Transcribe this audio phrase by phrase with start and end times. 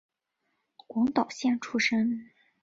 [0.87, 2.31] 广岛县出身。